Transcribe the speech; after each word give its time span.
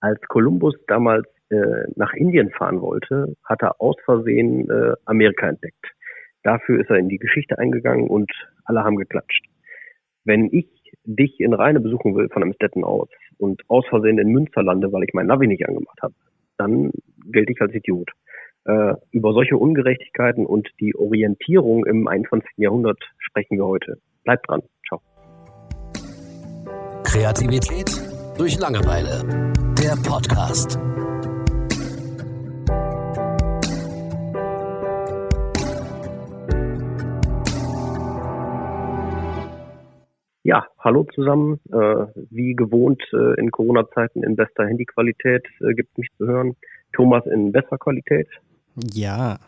als 0.00 0.20
Kolumbus 0.28 0.74
damals 0.86 1.26
äh, 1.50 1.84
nach 1.96 2.12
Indien 2.14 2.50
fahren 2.50 2.80
wollte, 2.80 3.36
hat 3.44 3.62
er 3.62 3.80
aus 3.80 3.96
Versehen 4.04 4.68
äh, 4.70 4.94
Amerika 5.04 5.48
entdeckt. 5.48 5.86
Dafür 6.42 6.80
ist 6.80 6.90
er 6.90 6.96
in 6.96 7.08
die 7.08 7.18
Geschichte 7.18 7.58
eingegangen 7.58 8.08
und 8.08 8.30
alle 8.64 8.84
haben 8.84 8.96
geklatscht. 8.96 9.44
Wenn 10.24 10.48
ich 10.52 10.68
dich 11.04 11.40
in 11.40 11.54
Rheine 11.54 11.80
besuchen 11.80 12.14
will 12.14 12.28
von 12.28 12.42
Amstetten 12.42 12.84
aus 12.84 13.08
und 13.38 13.62
aus 13.68 13.86
Versehen 13.88 14.18
in 14.18 14.28
Münster 14.28 14.62
lande, 14.62 14.92
weil 14.92 15.04
ich 15.04 15.14
mein 15.14 15.26
Navi 15.26 15.46
nicht 15.46 15.66
angemacht 15.66 15.98
habe, 16.02 16.14
dann 16.58 16.90
gelte 17.30 17.52
ich 17.52 17.60
als 17.60 17.74
Idiot. 17.74 18.10
Äh, 18.64 18.94
über 19.12 19.32
solche 19.32 19.56
Ungerechtigkeiten 19.56 20.44
und 20.44 20.68
die 20.80 20.94
Orientierung 20.94 21.86
im 21.86 22.06
21. 22.06 22.50
Jahrhundert 22.56 22.98
sprechen 23.18 23.56
wir 23.56 23.64
heute. 23.64 23.98
Bleibt 24.24 24.48
dran. 24.48 24.62
Ciao. 24.86 25.00
Kreativität 27.04 27.90
durch 28.36 28.58
Langeweile. 28.58 29.67
Der 29.80 29.94
Podcast. 30.08 30.76
Ja, 40.42 40.66
hallo 40.80 41.04
zusammen. 41.14 41.60
Äh, 41.70 42.06
wie 42.30 42.54
gewohnt 42.54 43.00
äh, 43.12 43.38
in 43.38 43.52
Corona-Zeiten 43.52 44.24
in 44.24 44.34
bester 44.34 44.66
Handyqualität 44.66 45.46
äh, 45.60 45.74
gibt 45.74 45.92
es 45.92 45.98
mich 45.98 46.08
zu 46.18 46.26
hören. 46.26 46.56
Thomas 46.92 47.24
in 47.26 47.52
besser 47.52 47.78
Qualität. 47.78 48.26
Ja, 48.92 49.38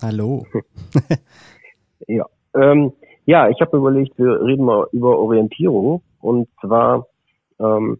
hallo. 0.00 0.46
ja, 2.06 2.24
ähm, 2.54 2.92
ja, 3.26 3.50
ich 3.50 3.60
habe 3.60 3.76
überlegt, 3.76 4.18
wir 4.18 4.42
reden 4.42 4.64
mal 4.64 4.86
über 4.92 5.18
Orientierung. 5.18 6.02
Und 6.20 6.48
zwar, 6.60 7.06
ähm, 7.60 7.98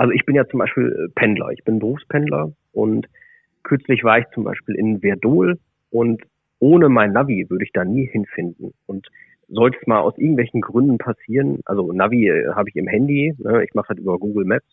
also 0.00 0.14
ich 0.14 0.24
bin 0.24 0.34
ja 0.34 0.48
zum 0.48 0.60
Beispiel 0.60 1.12
Pendler, 1.14 1.50
ich 1.50 1.62
bin 1.62 1.78
Berufspendler 1.78 2.52
und 2.72 3.06
kürzlich 3.64 4.02
war 4.02 4.18
ich 4.18 4.24
zum 4.32 4.44
Beispiel 4.44 4.74
in 4.74 5.00
Verdol 5.00 5.58
und 5.90 6.22
ohne 6.58 6.88
mein 6.88 7.12
Navi 7.12 7.44
würde 7.50 7.66
ich 7.66 7.72
da 7.72 7.84
nie 7.84 8.06
hinfinden. 8.06 8.72
Und 8.86 9.08
sollte 9.48 9.76
es 9.78 9.86
mal 9.86 9.98
aus 9.98 10.16
irgendwelchen 10.16 10.62
Gründen 10.62 10.96
passieren, 10.96 11.60
also 11.66 11.92
Navi 11.92 12.28
äh, 12.28 12.48
habe 12.54 12.70
ich 12.70 12.76
im 12.76 12.88
Handy, 12.88 13.34
ne, 13.36 13.62
ich 13.62 13.74
mache 13.74 13.90
halt 13.90 13.98
über 13.98 14.18
Google 14.18 14.46
Maps, 14.46 14.64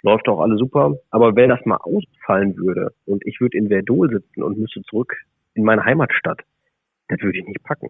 läuft 0.00 0.26
auch 0.28 0.40
alles 0.40 0.58
super, 0.58 0.94
aber 1.10 1.36
wenn 1.36 1.50
das 1.50 1.62
mal 1.66 1.76
ausfallen 1.76 2.56
würde 2.56 2.94
und 3.04 3.22
ich 3.26 3.38
würde 3.38 3.58
in 3.58 3.68
Verdol 3.68 4.08
sitzen 4.08 4.42
und 4.42 4.56
müsste 4.56 4.80
zurück 4.84 5.14
in 5.52 5.62
meine 5.62 5.84
Heimatstadt, 5.84 6.40
das 7.08 7.20
würde 7.20 7.38
ich 7.38 7.46
nicht 7.46 7.62
packen. 7.64 7.88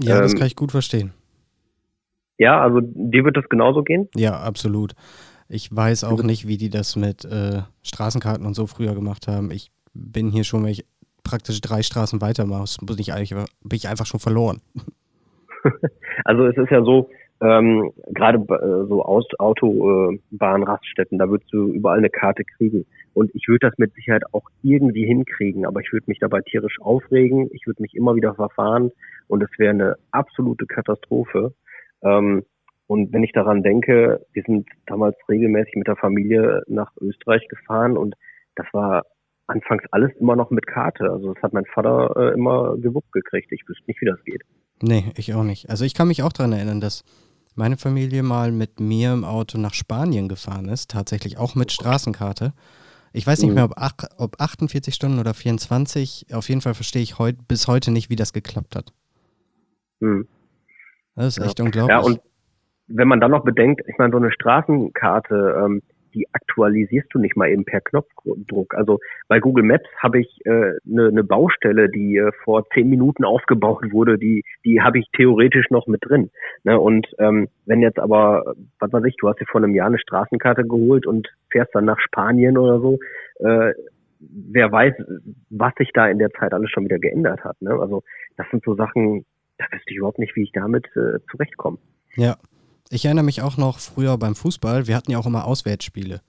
Ja, 0.00 0.16
ähm, 0.16 0.22
das 0.22 0.36
kann 0.36 0.46
ich 0.46 0.56
gut 0.56 0.70
verstehen. 0.70 1.12
Ja, 2.38 2.62
also 2.62 2.80
dir 2.80 3.24
wird 3.24 3.36
das 3.36 3.48
genauso 3.50 3.82
gehen? 3.82 4.08
Ja, 4.14 4.40
absolut. 4.40 4.94
Ich 5.48 5.74
weiß 5.74 6.04
auch 6.04 6.22
nicht, 6.22 6.48
wie 6.48 6.56
die 6.56 6.70
das 6.70 6.96
mit 6.96 7.24
äh, 7.24 7.62
Straßenkarten 7.82 8.46
und 8.46 8.54
so 8.54 8.66
früher 8.66 8.94
gemacht 8.94 9.28
haben. 9.28 9.50
Ich 9.50 9.70
bin 9.94 10.30
hier 10.30 10.44
schon, 10.44 10.64
wenn 10.64 10.70
ich 10.70 10.84
praktisch 11.22 11.60
drei 11.60 11.82
Straßen 11.82 12.20
weiter 12.20 12.46
mache, 12.46 12.66
bin 12.82 12.98
ich 12.98 13.12
eigentlich 13.12 13.30
bin 13.30 13.76
ich 13.76 13.88
einfach 13.88 14.06
schon 14.06 14.20
verloren. 14.20 14.60
also 16.24 16.46
es 16.46 16.56
ist 16.56 16.70
ja 16.70 16.82
so, 16.82 17.10
ähm, 17.40 17.92
gerade 18.12 18.38
äh, 18.38 18.88
so 18.88 19.02
Aus 19.04 19.26
Autobahnraststätten, 19.38 21.16
äh, 21.16 21.18
da 21.18 21.28
würdest 21.28 21.52
du 21.52 21.72
überall 21.72 21.98
eine 21.98 22.10
Karte 22.10 22.44
kriegen. 22.44 22.86
Und 23.12 23.34
ich 23.34 23.46
würde 23.48 23.68
das 23.68 23.78
mit 23.78 23.94
Sicherheit 23.94 24.22
auch 24.32 24.48
irgendwie 24.62 25.06
hinkriegen, 25.06 25.66
aber 25.66 25.80
ich 25.80 25.92
würde 25.92 26.04
mich 26.08 26.18
dabei 26.18 26.40
tierisch 26.42 26.80
aufregen, 26.80 27.48
ich 27.52 27.66
würde 27.66 27.82
mich 27.82 27.94
immer 27.94 28.14
wieder 28.14 28.34
verfahren 28.34 28.90
und 29.28 29.42
es 29.42 29.50
wäre 29.58 29.70
eine 29.70 29.96
absolute 30.10 30.66
Katastrophe. 30.66 31.54
Ähm, 32.02 32.44
und 32.86 33.12
wenn 33.12 33.24
ich 33.24 33.32
daran 33.32 33.62
denke, 33.62 34.24
wir 34.32 34.42
sind 34.46 34.68
damals 34.86 35.16
regelmäßig 35.28 35.74
mit 35.76 35.88
der 35.88 35.96
Familie 35.96 36.62
nach 36.68 36.90
Österreich 37.00 37.46
gefahren 37.48 37.96
und 37.96 38.14
das 38.54 38.66
war 38.72 39.04
anfangs 39.48 39.84
alles 39.90 40.12
immer 40.18 40.36
noch 40.36 40.50
mit 40.50 40.66
Karte. 40.66 41.10
Also 41.10 41.34
das 41.34 41.42
hat 41.42 41.52
mein 41.52 41.66
Vater 41.66 42.14
äh, 42.16 42.34
immer 42.34 42.76
gewuppt 42.78 43.12
gekriegt. 43.12 43.50
Ich 43.52 43.62
wüsste 43.66 43.84
nicht, 43.86 44.00
wie 44.00 44.06
das 44.06 44.22
geht. 44.24 44.42
Nee, 44.82 45.12
ich 45.16 45.34
auch 45.34 45.42
nicht. 45.42 45.70
Also 45.70 45.84
ich 45.84 45.94
kann 45.94 46.08
mich 46.08 46.22
auch 46.22 46.32
daran 46.32 46.52
erinnern, 46.52 46.80
dass 46.80 47.04
meine 47.54 47.76
Familie 47.76 48.22
mal 48.22 48.52
mit 48.52 48.80
mir 48.80 49.12
im 49.12 49.24
Auto 49.24 49.58
nach 49.58 49.74
Spanien 49.74 50.28
gefahren 50.28 50.68
ist, 50.68 50.90
tatsächlich 50.90 51.38
auch 51.38 51.54
mit 51.54 51.72
Straßenkarte. 51.72 52.52
Ich 53.12 53.26
weiß 53.26 53.40
nicht 53.40 53.48
mhm. 53.48 53.54
mehr, 53.54 53.64
ob, 53.64 53.72
ach, 53.76 53.94
ob 54.18 54.40
48 54.40 54.94
Stunden 54.94 55.18
oder 55.18 55.32
24. 55.32 56.26
Auf 56.32 56.48
jeden 56.48 56.60
Fall 56.60 56.74
verstehe 56.74 57.02
ich 57.02 57.18
heut, 57.18 57.48
bis 57.48 57.66
heute 57.66 57.90
nicht, 57.90 58.10
wie 58.10 58.16
das 58.16 58.32
geklappt 58.32 58.76
hat. 58.76 58.92
Mhm. 60.00 60.28
Das 61.14 61.38
ist 61.38 61.44
echt 61.44 61.60
unglaublich. 61.60 61.96
Ja, 61.96 62.00
und 62.00 62.20
wenn 62.88 63.08
man 63.08 63.20
dann 63.20 63.30
noch 63.30 63.44
bedenkt, 63.44 63.82
ich 63.86 63.98
meine, 63.98 64.12
so 64.12 64.18
eine 64.18 64.32
Straßenkarte, 64.32 65.62
ähm, 65.64 65.82
die 66.16 66.26
aktualisierst 66.32 67.08
du 67.12 67.18
nicht 67.18 67.36
mal 67.36 67.50
eben 67.50 67.64
per 67.64 67.82
Knopfdruck. 67.82 68.74
Also 68.74 68.98
bei 69.28 69.38
Google 69.38 69.64
Maps 69.64 69.88
habe 69.98 70.20
ich 70.20 70.40
eine 70.46 70.54
äh, 70.54 70.78
ne, 70.84 71.12
ne 71.12 71.22
Baustelle, 71.22 71.90
die 71.90 72.16
äh, 72.16 72.32
vor 72.42 72.64
zehn 72.72 72.88
Minuten 72.88 73.24
aufgebaut 73.24 73.92
wurde, 73.92 74.18
die, 74.18 74.42
die 74.64 74.80
habe 74.80 74.98
ich 74.98 75.06
theoretisch 75.14 75.68
noch 75.70 75.86
mit 75.86 76.00
drin. 76.04 76.30
Ne? 76.64 76.80
Und 76.80 77.06
ähm, 77.18 77.48
wenn 77.66 77.82
jetzt 77.82 77.98
aber, 77.98 78.54
was 78.78 78.92
weiß 78.92 79.04
ich, 79.04 79.16
du 79.20 79.28
hast 79.28 79.40
dir 79.40 79.46
vor 79.46 79.62
einem 79.62 79.74
Jahr 79.74 79.88
eine 79.88 79.98
Straßenkarte 79.98 80.64
geholt 80.64 81.06
und 81.06 81.28
fährst 81.50 81.74
dann 81.74 81.84
nach 81.84 82.00
Spanien 82.00 82.56
oder 82.56 82.80
so, 82.80 82.98
äh, 83.40 83.74
wer 84.18 84.72
weiß, 84.72 84.94
was 85.50 85.74
sich 85.76 85.90
da 85.92 86.08
in 86.08 86.18
der 86.18 86.30
Zeit 86.30 86.54
alles 86.54 86.70
schon 86.70 86.84
wieder 86.84 86.98
geändert 86.98 87.44
hat. 87.44 87.60
Ne? 87.60 87.72
Also 87.78 88.02
das 88.38 88.46
sind 88.50 88.64
so 88.64 88.74
Sachen, 88.74 89.26
da 89.58 89.66
wüsste 89.70 89.90
ich 89.90 89.98
überhaupt 89.98 90.18
nicht, 90.18 90.34
wie 90.34 90.44
ich 90.44 90.52
damit 90.52 90.86
äh, 90.96 91.18
zurechtkomme. 91.30 91.76
Ja, 92.14 92.36
ich 92.90 93.04
erinnere 93.04 93.24
mich 93.24 93.42
auch 93.42 93.56
noch 93.56 93.78
früher 93.78 94.16
beim 94.18 94.34
Fußball, 94.34 94.86
wir 94.86 94.96
hatten 94.96 95.10
ja 95.10 95.18
auch 95.18 95.26
immer 95.26 95.44
Auswärtsspiele. 95.46 96.20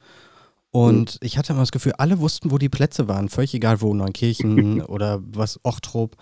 Und 0.71 1.19
mhm. 1.21 1.25
ich 1.25 1.37
hatte 1.37 1.53
immer 1.53 1.61
das 1.61 1.71
Gefühl, 1.71 1.93
alle 1.97 2.19
wussten, 2.19 2.51
wo 2.51 2.57
die 2.57 2.69
Plätze 2.69 3.07
waren. 3.07 3.29
Völlig 3.29 3.53
egal 3.53 3.81
wo, 3.81 3.93
Neunkirchen 3.93 4.81
oder 4.85 5.21
was, 5.21 5.59
Ochtrup. 5.63 6.15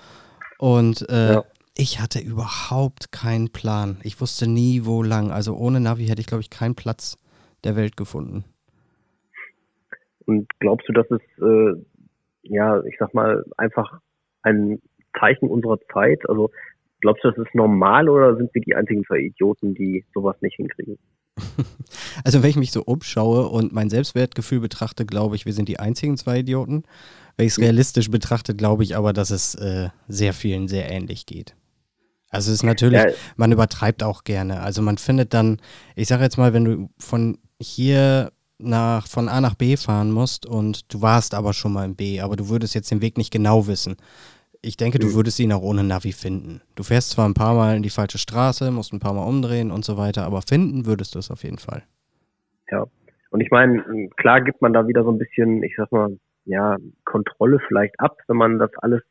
Und 0.59 1.09
äh, 1.09 1.33
ja. 1.33 1.43
ich 1.75 1.99
hatte 1.99 2.19
überhaupt 2.19 3.11
keinen 3.11 3.51
Plan. 3.51 3.97
Ich 4.03 4.21
wusste 4.21 4.47
nie, 4.47 4.85
wo 4.85 5.03
lang. 5.03 5.31
Also 5.31 5.55
ohne 5.55 5.79
Navi 5.79 6.05
hätte 6.07 6.21
ich, 6.21 6.27
glaube 6.27 6.41
ich, 6.41 6.49
keinen 6.49 6.75
Platz 6.75 7.17
der 7.63 7.75
Welt 7.75 7.97
gefunden. 7.97 8.45
Und 10.25 10.47
glaubst 10.59 10.87
du, 10.87 10.93
dass 10.93 11.09
es, 11.11 11.21
äh, 11.41 11.73
ja, 12.43 12.81
ich 12.83 12.95
sag 12.99 13.13
mal, 13.13 13.43
einfach 13.57 13.99
ein 14.43 14.81
Zeichen 15.19 15.49
unserer 15.49 15.79
Zeit? 15.93 16.27
Also 16.29 16.51
Glaubst 17.05 17.23
du, 17.23 17.29
das 17.29 17.37
ist 17.37 17.53
normal 17.53 18.09
oder 18.09 18.35
sind 18.35 18.51
wir 18.55 18.63
die 18.63 18.73
einzigen 18.73 19.03
zwei 19.05 19.19
Idioten, 19.19 19.75
die 19.75 20.03
sowas 20.15 20.35
nicht 20.41 20.55
hinkriegen? 20.55 20.97
Also 22.23 22.41
wenn 22.41 22.49
ich 22.49 22.55
mich 22.55 22.71
so 22.71 22.81
umschaue 22.81 23.47
und 23.49 23.73
mein 23.73 23.91
Selbstwertgefühl 23.91 24.59
betrachte, 24.59 25.05
glaube 25.05 25.35
ich, 25.35 25.45
wir 25.45 25.53
sind 25.53 25.69
die 25.69 25.79
einzigen 25.79 26.17
zwei 26.17 26.39
Idioten. 26.39 26.83
Wenn 27.37 27.45
ich 27.45 27.53
es 27.53 27.59
realistisch 27.59 28.09
betrachte, 28.09 28.55
glaube 28.55 28.81
ich 28.81 28.95
aber, 28.95 29.13
dass 29.13 29.29
es 29.29 29.53
äh, 29.53 29.89
sehr 30.07 30.33
vielen 30.33 30.67
sehr 30.67 30.89
ähnlich 30.89 31.27
geht. 31.27 31.55
Also 32.31 32.49
es 32.49 32.55
ist 32.55 32.63
natürlich, 32.63 33.03
ja. 33.03 33.11
man 33.35 33.51
übertreibt 33.51 34.01
auch 34.01 34.23
gerne. 34.23 34.61
Also 34.61 34.81
man 34.81 34.97
findet 34.97 35.35
dann, 35.35 35.61
ich 35.95 36.07
sage 36.07 36.23
jetzt 36.23 36.37
mal, 36.37 36.53
wenn 36.53 36.65
du 36.65 36.89
von 36.97 37.37
hier 37.61 38.31
nach 38.57 39.07
von 39.07 39.29
A 39.29 39.41
nach 39.41 39.55
B 39.55 39.77
fahren 39.77 40.11
musst 40.11 40.47
und 40.47 40.91
du 40.91 41.03
warst 41.03 41.35
aber 41.35 41.53
schon 41.53 41.73
mal 41.73 41.85
im 41.85 41.95
B, 41.95 42.21
aber 42.21 42.35
du 42.35 42.49
würdest 42.49 42.73
jetzt 42.73 42.89
den 42.89 43.01
Weg 43.01 43.17
nicht 43.17 43.31
genau 43.31 43.67
wissen, 43.67 43.95
ich 44.65 44.77
denke, 44.77 44.99
du 44.99 45.07
mhm. 45.07 45.13
würdest 45.13 45.39
ihn 45.39 45.53
auch 45.53 45.61
ohne 45.61 45.83
Navi 45.83 46.11
finden. 46.11 46.61
Du 46.75 46.83
fährst 46.83 47.11
zwar 47.11 47.27
ein 47.27 47.33
paar 47.33 47.53
Mal 47.53 47.77
in 47.77 47.83
die 47.83 47.89
falsche 47.89 48.17
Straße, 48.17 48.71
musst 48.71 48.93
ein 48.93 48.99
paar 48.99 49.13
Mal 49.13 49.25
umdrehen 49.25 49.71
und 49.71 49.85
so 49.85 49.97
weiter, 49.97 50.25
aber 50.25 50.41
finden 50.41 50.85
würdest 50.85 51.15
du 51.15 51.19
es 51.19 51.31
auf 51.31 51.43
jeden 51.43 51.59
Fall. 51.59 51.83
Ja. 52.69 52.85
Und 53.29 53.41
ich 53.41 53.51
meine, 53.51 54.09
klar 54.17 54.41
gibt 54.41 54.61
man 54.61 54.73
da 54.73 54.87
wieder 54.87 55.03
so 55.03 55.11
ein 55.11 55.17
bisschen, 55.17 55.61
ich 55.63 55.73
sag 55.77 55.91
mal, 55.91 56.17
ja, 56.45 56.77
Kontrolle 57.03 57.59
vielleicht 57.67 57.99
ab, 57.99 58.17
wenn 58.27 58.37
man 58.37 58.59
das 58.59 58.71
alles 58.77 59.01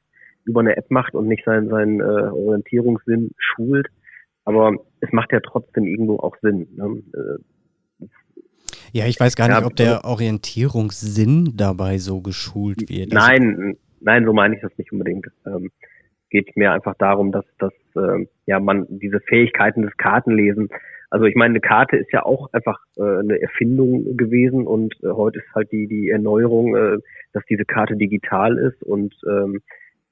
über 0.45 0.61
eine 0.61 0.77
App 0.77 0.91
macht 0.91 1.15
und 1.15 1.29
nicht 1.29 1.45
seinen, 1.45 1.69
seinen 1.69 2.01
äh, 2.01 2.05
Orientierungssinn 2.05 3.31
schult. 3.39 3.87
Aber 4.45 4.73
es 5.01 5.11
macht 5.13 5.33
ja 5.33 5.41
trotzdem 5.41 5.87
irgendwo 5.87 6.19
auch 6.19 6.37
Sinn. 6.43 6.69
Ne? 6.77 7.03
Äh, 7.15 8.07
ja, 8.93 9.07
ich 9.07 9.19
weiß 9.19 9.35
gar 9.35 9.49
nicht, 9.49 9.65
ob 9.65 9.75
der 9.75 10.05
Orientierungssinn 10.05 11.57
dabei 11.57 11.99
so 11.99 12.21
geschult 12.21 12.89
wird. 12.89 13.13
Nein, 13.13 13.77
Nein, 14.05 14.27
so 14.27 14.35
meine 14.35 14.55
ich 14.55 14.61
das 14.61 14.77
nicht 14.77 14.93
unbedingt. 14.93 15.27
Ähm, 15.47 15.71
geht 16.29 16.57
mir 16.57 16.73
einfach 16.73 16.95
darum, 16.99 17.33
dass, 17.33 17.47
dass 17.59 17.73
äh, 17.97 18.27
ja 18.47 18.61
man 18.61 18.87
diese 18.89 19.21
Fähigkeiten 19.21 19.83
des 19.83 19.97
Kartenlesens, 19.97 20.71
also 21.11 21.25
ich 21.25 21.37
meine, 21.37 21.53
eine 21.53 21.61
Karte 21.61 21.97
ist 21.97 22.13
ja 22.13 22.23
auch 22.25 22.53
einfach 22.53 22.81
äh, 22.97 23.03
eine 23.03 23.41
Erfindung 23.41 24.17
gewesen 24.17 24.67
und 24.67 24.95
äh, 25.03 25.11
heute 25.11 25.39
ist 25.39 25.55
halt 25.55 25.73
die 25.73 25.87
die 25.87 26.11
Erneuerung, 26.11 26.77
äh, 26.77 26.99
dass 27.33 27.45
diese 27.49 27.65
Karte 27.65 27.97
digital 27.97 28.59
ist 28.59 28.83
und 28.83 29.15
ähm, 29.27 29.61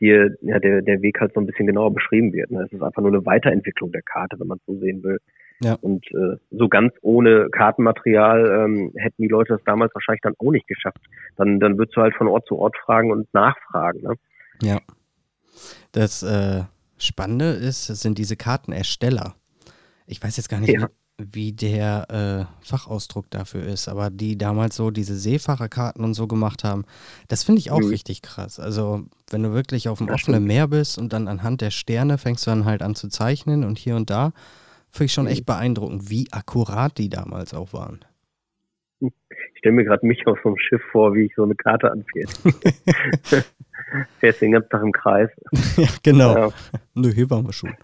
dir 0.00 0.36
ja 0.40 0.58
der 0.58 0.80
der 0.80 1.02
Weg 1.02 1.20
halt 1.20 1.34
so 1.34 1.40
ein 1.40 1.46
bisschen 1.46 1.66
genauer 1.66 1.92
beschrieben 1.92 2.32
wird. 2.32 2.50
Ne? 2.50 2.62
Es 2.64 2.72
ist 2.72 2.82
einfach 2.82 3.02
nur 3.02 3.12
eine 3.12 3.26
Weiterentwicklung 3.26 3.92
der 3.92 4.02
Karte, 4.02 4.40
wenn 4.40 4.46
man 4.46 4.60
so 4.66 4.74
sehen 4.78 5.02
will. 5.02 5.18
Ja. 5.62 5.74
Und 5.80 6.04
äh, 6.12 6.36
so 6.50 6.68
ganz 6.68 6.92
ohne 7.02 7.48
Kartenmaterial 7.50 8.64
ähm, 8.64 8.92
hätten 8.96 9.22
die 9.22 9.28
Leute 9.28 9.54
das 9.54 9.62
damals 9.64 9.94
wahrscheinlich 9.94 10.22
dann 10.22 10.34
auch 10.38 10.50
nicht 10.50 10.66
geschafft. 10.66 10.98
Dann, 11.36 11.60
dann 11.60 11.78
würdest 11.78 11.96
du 11.96 12.00
halt 12.02 12.14
von 12.16 12.28
Ort 12.28 12.46
zu 12.46 12.58
Ort 12.58 12.76
fragen 12.84 13.12
und 13.12 13.32
nachfragen. 13.32 14.02
Ne? 14.02 14.14
Ja. 14.62 14.80
Das 15.92 16.22
äh, 16.22 16.62
Spannende 16.98 17.50
ist, 17.50 17.86
sind 17.86 18.18
diese 18.18 18.36
Kartenersteller. 18.36 19.34
Ich 20.06 20.22
weiß 20.22 20.36
jetzt 20.36 20.48
gar 20.48 20.60
nicht, 20.60 20.72
ja. 20.72 20.88
wie 21.18 21.52
der 21.52 22.48
äh, 22.60 22.64
Fachausdruck 22.66 23.30
dafür 23.30 23.64
ist, 23.64 23.88
aber 23.88 24.10
die 24.10 24.36
damals 24.36 24.76
so 24.76 24.90
diese 24.90 25.16
Seefahrerkarten 25.16 26.04
und 26.04 26.14
so 26.14 26.26
gemacht 26.26 26.64
haben, 26.64 26.84
das 27.28 27.44
finde 27.44 27.60
ich 27.60 27.70
auch 27.70 27.80
Mhm. 27.80 27.88
richtig 27.88 28.22
krass. 28.22 28.58
Also, 28.58 29.04
wenn 29.30 29.42
du 29.42 29.52
wirklich 29.52 29.88
auf 29.88 29.98
dem 29.98 30.08
offenen. 30.08 30.44
Meer 30.44 30.66
bist 30.68 30.98
und 30.98 31.12
dann 31.12 31.28
anhand 31.28 31.60
der 31.60 31.70
Sterne 31.70 32.18
fängst 32.18 32.46
du 32.46 32.50
dann 32.50 32.64
halt 32.64 32.82
an 32.82 32.94
zu 32.94 33.08
zeichnen 33.08 33.64
und 33.64 33.78
hier 33.78 33.96
und 33.96 34.10
da, 34.10 34.32
finde 34.92 35.06
ich 35.06 35.12
schon 35.12 35.24
Mhm. 35.24 35.30
echt 35.32 35.46
beeindruckend, 35.46 36.08
wie 36.10 36.28
akkurat 36.30 36.96
die 36.98 37.08
damals 37.08 37.54
auch 37.54 37.72
waren. 37.72 38.00
Ich 39.00 39.58
stelle 39.58 39.74
mir 39.74 39.84
gerade 39.84 40.06
mich 40.06 40.24
auf 40.26 40.38
so 40.42 40.50
einem 40.50 40.58
Schiff 40.58 40.82
vor, 40.92 41.14
wie 41.14 41.24
ich 41.26 41.32
so 41.34 41.42
eine 41.42 41.54
Karte 41.56 41.90
anfertige. 41.90 42.54
Fährst 44.20 44.40
den 44.40 44.52
ganzen 44.52 44.70
Tag 44.70 44.82
im 44.82 44.92
Kreis. 44.92 45.28
ja, 45.76 45.88
genau. 46.02 46.36
Ja. 46.36 46.48
Nö, 46.94 47.12
hier 47.12 47.28
waren 47.30 47.44
wir 47.46 47.52
schon. 47.52 47.74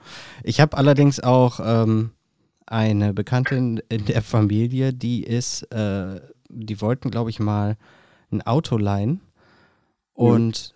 Ich 0.42 0.60
habe 0.60 0.76
allerdings 0.76 1.20
auch 1.20 1.60
ähm, 1.62 2.10
eine 2.66 3.12
Bekannte 3.12 3.56
in 3.56 4.04
der 4.06 4.22
Familie, 4.22 4.92
die 4.92 5.22
ist, 5.24 5.62
äh, 5.72 6.20
die 6.48 6.80
wollten, 6.80 7.10
glaube 7.10 7.30
ich, 7.30 7.40
mal 7.40 7.76
ein 8.30 8.42
Auto 8.42 8.76
leihen 8.78 9.20
und 10.14 10.74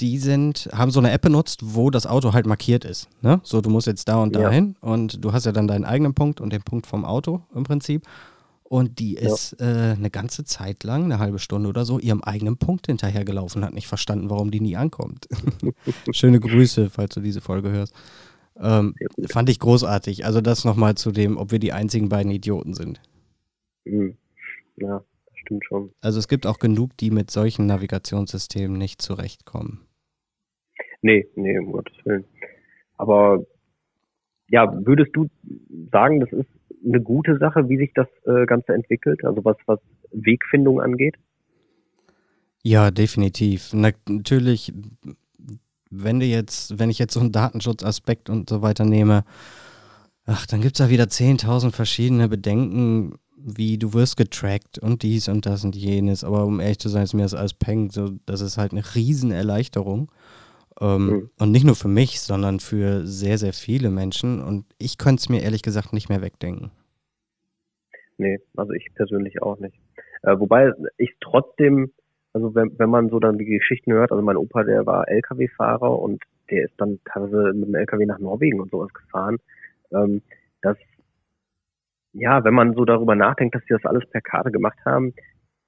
die 0.00 0.18
sind, 0.18 0.68
haben 0.72 0.90
so 0.90 1.00
eine 1.00 1.10
App 1.10 1.22
benutzt, 1.22 1.60
wo 1.62 1.90
das 1.90 2.06
Auto 2.06 2.32
halt 2.32 2.46
markiert 2.46 2.84
ist. 2.84 3.08
Ne? 3.22 3.40
So, 3.42 3.60
du 3.60 3.70
musst 3.70 3.86
jetzt 3.86 4.08
da 4.08 4.16
und 4.22 4.34
Ja. 4.34 4.42
dahin 4.44 4.76
und 4.80 5.24
du 5.24 5.32
hast 5.32 5.46
ja 5.46 5.52
dann 5.52 5.68
deinen 5.68 5.84
eigenen 5.84 6.14
Punkt 6.14 6.40
und 6.40 6.52
den 6.52 6.62
Punkt 6.62 6.86
vom 6.86 7.04
Auto 7.04 7.42
im 7.54 7.64
Prinzip. 7.64 8.06
Und 8.64 8.98
die 9.00 9.14
Ja. 9.14 9.32
ist 9.32 9.60
äh, 9.60 9.94
eine 9.98 10.10
ganze 10.10 10.44
Zeit 10.44 10.84
lang, 10.84 11.04
eine 11.04 11.18
halbe 11.18 11.38
Stunde 11.40 11.68
oder 11.68 11.84
so, 11.84 11.98
ihrem 11.98 12.22
eigenen 12.22 12.56
Punkt 12.56 12.86
hinterhergelaufen, 12.86 13.64
hat 13.64 13.74
nicht 13.74 13.88
verstanden, 13.88 14.30
warum 14.30 14.50
die 14.52 14.60
nie 14.60 14.76
ankommt. 14.76 15.26
Schöne 16.12 16.38
Grüße, 16.40 16.88
falls 16.88 17.14
du 17.14 17.20
diese 17.20 17.40
Folge 17.40 17.70
hörst. 17.70 17.92
Ähm, 18.58 18.94
fand 19.28 19.48
ich 19.48 19.58
großartig. 19.58 20.24
Also 20.24 20.40
das 20.40 20.64
nochmal 20.64 20.94
zu 20.94 21.10
dem, 21.12 21.36
ob 21.36 21.50
wir 21.50 21.58
die 21.58 21.72
einzigen 21.72 22.08
beiden 22.08 22.30
Idioten 22.30 22.74
sind. 22.74 23.00
Mhm. 23.84 24.16
ja, 24.76 24.98
das 25.26 25.36
stimmt 25.42 25.64
schon. 25.64 25.90
Also 26.00 26.18
es 26.18 26.28
gibt 26.28 26.46
auch 26.46 26.58
genug, 26.58 26.96
die 26.98 27.10
mit 27.10 27.30
solchen 27.30 27.66
Navigationssystemen 27.66 28.78
nicht 28.78 29.02
zurechtkommen. 29.02 29.80
Nee, 31.02 31.26
nee, 31.34 31.58
um 31.58 31.72
Gottes 31.72 31.96
Willen. 32.04 32.24
Aber 32.96 33.44
ja, 34.48 34.72
würdest 34.84 35.14
du 35.14 35.28
sagen, 35.92 36.20
das 36.20 36.32
ist 36.32 36.48
eine 36.84 37.00
gute 37.00 37.38
Sache, 37.38 37.68
wie 37.68 37.78
sich 37.78 37.92
das 37.94 38.08
äh, 38.26 38.46
Ganze 38.46 38.74
entwickelt? 38.74 39.24
Also 39.24 39.44
was, 39.44 39.56
was 39.66 39.78
Wegfindung 40.12 40.80
angeht? 40.80 41.16
Ja, 42.62 42.90
definitiv. 42.90 43.70
Na, 43.72 43.90
natürlich, 44.08 44.72
wenn 45.90 46.20
du 46.20 46.26
jetzt, 46.26 46.78
wenn 46.78 46.90
ich 46.90 46.98
jetzt 46.98 47.14
so 47.14 47.20
einen 47.20 47.32
Datenschutzaspekt 47.32 48.28
und 48.28 48.50
so 48.50 48.60
weiter 48.60 48.84
nehme, 48.84 49.24
ach, 50.26 50.46
dann 50.46 50.60
gibt 50.60 50.78
es 50.78 50.84
da 50.84 50.90
wieder 50.90 51.04
10.000 51.04 51.72
verschiedene 51.72 52.28
Bedenken, 52.28 53.14
wie 53.36 53.78
du 53.78 53.94
wirst 53.94 54.16
getrackt 54.16 54.78
und 54.78 55.02
dies 55.02 55.28
und 55.28 55.46
das 55.46 55.64
und 55.64 55.74
jenes. 55.74 56.24
Aber 56.24 56.44
um 56.44 56.60
ehrlich 56.60 56.78
zu 56.78 56.88
sein, 56.88 57.04
ist 57.04 57.14
mir 57.14 57.22
das 57.22 57.34
alles 57.34 57.54
Peng. 57.54 57.90
So, 57.90 58.10
das 58.26 58.40
ist 58.40 58.58
halt 58.58 58.72
eine 58.72 58.84
Riesenerleichterung. 58.94 60.10
Ähm, 60.80 61.06
Mhm. 61.06 61.30
Und 61.38 61.50
nicht 61.52 61.64
nur 61.64 61.76
für 61.76 61.88
mich, 61.88 62.20
sondern 62.20 62.60
für 62.60 63.06
sehr, 63.06 63.38
sehr 63.38 63.52
viele 63.52 63.90
Menschen. 63.90 64.42
Und 64.42 64.64
ich 64.78 64.98
könnte 64.98 65.20
es 65.20 65.28
mir 65.28 65.42
ehrlich 65.42 65.62
gesagt 65.62 65.92
nicht 65.92 66.08
mehr 66.08 66.22
wegdenken. 66.22 66.70
Nee, 68.18 68.38
also 68.56 68.72
ich 68.72 68.86
persönlich 68.94 69.42
auch 69.42 69.58
nicht. 69.58 69.76
Äh, 70.22 70.38
wobei 70.38 70.72
ich 70.98 71.14
trotzdem, 71.20 71.92
also 72.32 72.54
wenn, 72.54 72.78
wenn 72.78 72.90
man 72.90 73.08
so 73.08 73.18
dann 73.18 73.38
die 73.38 73.46
Geschichten 73.46 73.92
hört, 73.92 74.12
also 74.12 74.22
mein 74.22 74.36
Opa, 74.36 74.62
der 74.64 74.84
war 74.86 75.08
LKW-Fahrer 75.08 75.98
und 75.98 76.22
der 76.50 76.64
ist 76.64 76.74
dann 76.78 76.98
teilweise 77.04 77.52
mit 77.54 77.68
dem 77.68 77.74
LKW 77.74 78.06
nach 78.06 78.18
Norwegen 78.18 78.60
und 78.60 78.70
sowas 78.70 78.92
gefahren. 78.92 79.38
Ähm, 79.92 80.22
das, 80.62 80.76
ja, 82.12 82.44
wenn 82.44 82.54
man 82.54 82.74
so 82.74 82.84
darüber 82.84 83.14
nachdenkt, 83.14 83.54
dass 83.54 83.62
sie 83.62 83.74
das 83.74 83.84
alles 83.84 84.08
per 84.10 84.20
Karte 84.20 84.50
gemacht 84.50 84.78
haben, 84.84 85.14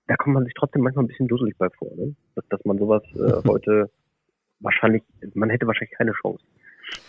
da 0.09 0.17
kommt 0.17 0.35
man 0.35 0.45
sich 0.45 0.55
trotzdem 0.55 0.83
manchmal 0.83 1.05
ein 1.05 1.09
bisschen 1.09 1.29
dusselig 1.29 1.57
bei 1.57 1.71
vor, 1.71 1.91
ne? 1.97 2.15
dass, 2.35 2.47
dass 2.49 2.65
man 2.65 2.79
sowas 2.79 3.03
äh, 3.15 3.43
heute 3.49 3.91
wahrscheinlich, 4.63 5.03
man 5.35 5.51
hätte 5.51 5.67
wahrscheinlich 5.67 5.97
keine 5.97 6.13
Chance. 6.13 6.43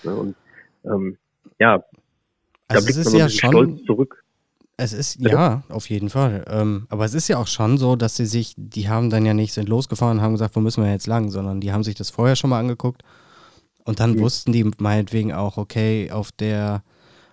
Ne? 0.03 0.15
Und 0.15 0.35
ähm, 0.85 1.17
ja, 1.59 1.77
da 1.77 1.85
Also 2.77 2.79
es 2.79 2.85
blickt 2.85 2.97
man 2.97 3.01
ist 3.01 3.11
so 3.11 3.17
ein 3.17 3.19
ja 3.19 3.29
schon, 3.29 3.51
stolz 3.51 3.85
zurück. 3.85 4.23
Es 4.75 4.91
ist, 4.91 5.19
Bitte? 5.19 5.35
ja, 5.35 5.63
auf 5.69 5.89
jeden 5.89 6.09
Fall. 6.09 6.43
Ähm, 6.47 6.87
aber 6.89 7.05
es 7.05 7.13
ist 7.13 7.27
ja 7.27 7.37
auch 7.37 7.47
schon 7.47 7.77
so, 7.77 7.95
dass 7.95 8.17
sie 8.17 8.25
sich, 8.25 8.55
die 8.57 8.89
haben 8.89 9.09
dann 9.11 9.25
ja 9.25 9.33
nicht, 9.35 9.53
sind 9.53 9.69
losgefahren 9.69 10.17
und 10.17 10.23
haben 10.23 10.33
gesagt, 10.33 10.55
wo 10.55 10.59
müssen 10.61 10.83
wir 10.83 10.91
jetzt 10.91 11.05
lang, 11.07 11.29
sondern 11.29 11.61
die 11.61 11.71
haben 11.71 11.83
sich 11.83 11.95
das 11.95 12.09
vorher 12.09 12.35
schon 12.35 12.49
mal 12.49 12.59
angeguckt 12.59 13.03
und 13.85 13.99
dann 13.99 14.13
Mhm. 14.13 14.19
wussten 14.19 14.51
die 14.51 14.69
meinetwegen 14.79 15.31
auch, 15.31 15.57
okay, 15.57 16.09
auf 16.11 16.31
der 16.31 16.83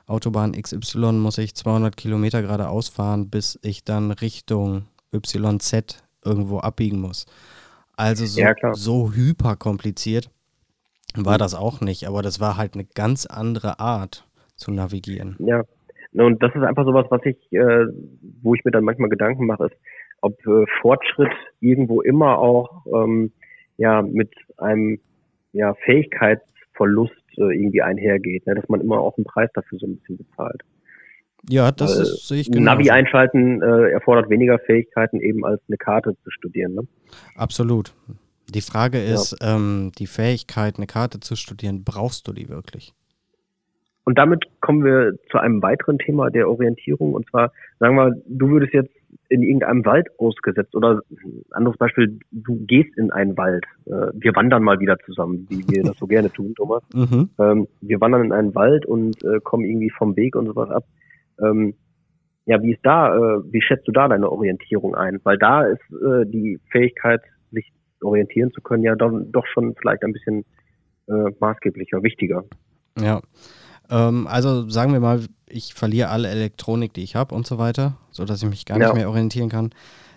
Autobahn 0.06 0.52
XY 0.52 1.12
muss 1.12 1.38
ich 1.38 1.54
200 1.54 1.96
Kilometer 1.96 2.42
geradeaus 2.42 2.88
fahren, 2.88 3.30
bis 3.30 3.58
ich 3.62 3.84
dann 3.84 4.10
Richtung 4.10 4.86
YZ 5.12 6.02
irgendwo 6.24 6.58
abbiegen 6.58 7.00
muss. 7.00 7.24
Also 8.00 8.24
so, 8.24 8.40
Ja, 8.40 8.54
so 8.72 9.12
hyper 9.12 9.56
kompliziert 9.56 10.30
war 11.14 11.36
das 11.36 11.54
auch 11.54 11.82
nicht, 11.82 12.06
aber 12.06 12.22
das 12.22 12.40
war 12.40 12.56
halt 12.56 12.72
eine 12.72 12.86
ganz 12.94 13.26
andere 13.26 13.78
Art 13.78 14.26
zu 14.56 14.70
navigieren. 14.70 15.36
Ja, 15.38 15.64
und 16.12 16.42
das 16.42 16.54
ist 16.54 16.62
einfach 16.62 16.86
sowas, 16.86 17.06
was 17.10 17.20
ich, 17.26 17.36
äh, 17.52 17.86
wo 18.42 18.54
ich 18.54 18.64
mir 18.64 18.70
dann 18.70 18.84
manchmal 18.84 19.10
Gedanken 19.10 19.44
mache, 19.44 19.66
ist, 19.66 19.76
ob 20.22 20.34
äh, 20.46 20.64
Fortschritt 20.80 21.32
irgendwo 21.60 22.00
immer 22.00 22.38
auch 22.38 22.86
ähm, 22.86 23.32
ja 23.76 24.00
mit 24.00 24.32
einem 24.56 24.98
ja 25.52 25.74
Fähigkeitsverlust 25.84 27.12
äh, 27.36 27.54
irgendwie 27.54 27.82
einhergeht, 27.82 28.46
ne? 28.46 28.54
dass 28.54 28.68
man 28.70 28.80
immer 28.80 28.98
auch 28.98 29.18
einen 29.18 29.26
Preis 29.26 29.50
dafür 29.52 29.78
so 29.78 29.86
ein 29.86 29.96
bisschen 29.96 30.16
bezahlt. 30.16 30.62
Ja, 31.48 31.72
das 31.72 31.96
Weil 31.96 32.02
ist, 32.02 32.28
sehe 32.28 32.40
ich 32.40 32.48
Ein 32.48 32.52
genau. 32.52 32.72
Navi 32.74 32.90
einschalten 32.90 33.62
äh, 33.62 33.90
erfordert 33.90 34.28
weniger 34.30 34.58
Fähigkeiten 34.58 35.20
eben 35.20 35.44
als 35.44 35.60
eine 35.68 35.76
Karte 35.78 36.14
zu 36.22 36.30
studieren. 36.30 36.74
Ne? 36.74 36.82
Absolut. 37.34 37.94
Die 38.48 38.60
Frage 38.60 38.98
Ja. 38.98 39.14
ist, 39.14 39.36
ähm, 39.40 39.92
die 39.98 40.06
Fähigkeit, 40.06 40.76
eine 40.76 40.86
Karte 40.86 41.20
zu 41.20 41.36
studieren, 41.36 41.84
brauchst 41.84 42.26
du 42.28 42.32
die 42.32 42.48
wirklich? 42.48 42.92
Und 44.04 44.18
damit 44.18 44.44
kommen 44.60 44.84
wir 44.84 45.12
zu 45.30 45.38
einem 45.38 45.62
weiteren 45.62 45.98
Thema 45.98 46.30
der 46.30 46.48
Orientierung. 46.48 47.14
Und 47.14 47.28
zwar, 47.30 47.52
sagen 47.78 47.94
wir, 47.96 48.12
du 48.26 48.48
würdest 48.48 48.72
jetzt 48.74 48.90
in 49.28 49.42
irgendeinem 49.42 49.84
Wald 49.84 50.08
ausgesetzt 50.18 50.74
oder 50.74 51.00
ein 51.10 51.42
anderes 51.52 51.76
Beispiel, 51.78 52.18
du 52.32 52.56
gehst 52.66 52.96
in 52.96 53.12
einen 53.12 53.36
Wald. 53.36 53.64
Äh, 53.86 54.08
Wir 54.14 54.34
wandern 54.34 54.62
mal 54.64 54.80
wieder 54.80 54.98
zusammen, 55.06 55.46
wie 55.48 55.64
wir 55.68 55.84
das 55.84 55.96
so 55.98 56.06
gerne 56.08 56.30
tun, 56.32 56.54
Thomas. 56.56 56.82
Mhm. 56.92 57.28
Ähm, 57.38 57.68
Wir 57.80 58.00
wandern 58.00 58.24
in 58.24 58.32
einen 58.32 58.54
Wald 58.54 58.84
und 58.86 59.22
äh, 59.22 59.38
kommen 59.44 59.64
irgendwie 59.64 59.90
vom 59.90 60.16
Weg 60.16 60.34
und 60.34 60.46
sowas 60.46 60.70
ab. 60.70 60.84
Ähm, 61.42 61.74
Ja, 62.46 62.60
wie 62.62 62.72
ist 62.72 62.80
da, 62.84 63.14
äh, 63.14 63.40
wie 63.52 63.60
schätzt 63.62 63.86
du 63.86 63.92
da 63.92 64.08
deine 64.08 64.28
Orientierung 64.30 64.94
ein? 64.96 65.20
Weil 65.24 65.38
da 65.38 65.62
ist 65.66 65.82
äh, 65.92 66.24
die 66.26 66.58
Fähigkeit, 66.72 67.20
sich 67.52 67.70
orientieren 68.02 68.50
zu 68.52 68.60
können, 68.60 68.82
ja 68.82 68.96
dann 68.96 69.30
doch 69.30 69.46
schon 69.46 69.74
vielleicht 69.76 70.02
ein 70.02 70.12
bisschen 70.12 70.44
äh, 71.06 71.30
maßgeblicher, 71.38 72.02
wichtiger. 72.02 72.42
Ja. 72.98 73.20
Ähm, 73.90 74.26
also 74.26 74.68
sagen 74.68 74.92
wir 74.92 75.00
mal, 75.00 75.20
ich 75.46 75.74
verliere 75.74 76.08
alle 76.08 76.28
Elektronik, 76.28 76.92
die 76.94 77.02
ich 77.04 77.14
habe 77.14 77.34
und 77.34 77.46
so 77.46 77.58
weiter, 77.58 77.98
sodass 78.10 78.42
ich 78.42 78.48
mich 78.48 78.64
gar 78.64 78.78
Ja. 78.80 78.86
nicht 78.86 78.94
mehr 78.96 79.10
orientieren 79.10 79.50
kann. 79.50 79.70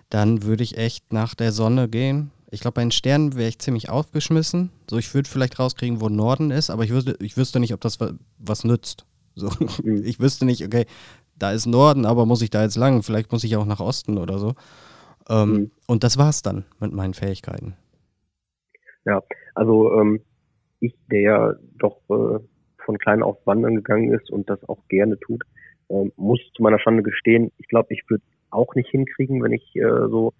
Dann 0.09 0.43
würde 0.43 0.63
ich 0.63 0.77
echt 0.77 1.11
nach 1.11 1.35
der 1.35 1.51
Sonne 1.51 1.87
gehen. 1.89 2.31
Ich 2.51 2.61
glaube, 2.61 2.75
bei 2.75 2.81
den 2.83 2.91
Sternen 2.91 3.35
wäre 3.35 3.49
ich 3.49 3.59
ziemlich 3.59 3.89
aufgeschmissen. 3.89 4.71
So, 4.89 4.97
ich 4.97 5.13
würde 5.13 5.27
vielleicht 5.29 5.59
rauskriegen, 5.59 6.01
wo 6.01 6.07
Norden 6.09 6.51
ist, 6.51 6.69
aber 6.69 6.83
ich 6.83 6.91
wüsste, 6.93 7.15
ich 7.19 7.35
wüsste 7.35 7.59
nicht, 7.59 7.73
ob 7.73 7.81
das 7.81 7.99
wa- 7.99 8.13
was 8.39 8.63
nützt. 8.63 9.05
So, 9.35 9.49
ich 9.83 10.19
wüsste 10.19 10.45
nicht, 10.45 10.65
okay, 10.65 10.85
da 11.37 11.51
ist 11.51 11.65
Norden, 11.65 12.05
aber 12.05 12.25
muss 12.25 12.41
ich 12.41 12.49
da 12.49 12.63
jetzt 12.63 12.77
lang? 12.77 13.03
Vielleicht 13.03 13.31
muss 13.31 13.43
ich 13.43 13.55
auch 13.57 13.65
nach 13.65 13.79
Osten 13.79 14.17
oder 14.17 14.39
so. 14.39 14.53
Ähm, 15.29 15.51
Mhm. 15.51 15.71
Und 15.87 16.03
das 16.03 16.17
war's 16.17 16.41
dann 16.41 16.65
mit 16.79 16.93
meinen 16.93 17.13
Fähigkeiten. 17.13 17.75
Also 19.55 19.93
ähm, 19.99 20.21
ich, 20.79 20.95
der 21.11 21.21
ja 21.21 21.53
doch 21.77 21.97
äh, 22.09 22.39
von 22.85 22.97
klein 22.97 23.23
auf 23.23 23.37
wandern 23.45 23.75
gegangen 23.75 24.11
ist 24.11 24.29
und 24.29 24.49
das 24.49 24.67
auch 24.67 24.79
gerne 24.89 25.19
tut, 25.19 25.43
ähm, 25.89 26.11
muss 26.15 26.39
zu 26.55 26.63
meiner 26.63 26.79
Schande 26.79 27.03
gestehen, 27.03 27.51
ich 27.57 27.67
glaube, 27.67 27.93
ich 27.93 28.03
würde 28.09 28.23
auch 28.49 28.75
nicht 28.75 28.89
hinkriegen, 28.89 29.41
wenn 29.41 29.53
ich 29.53 29.75
äh, 29.75 30.07
so 30.09 30.33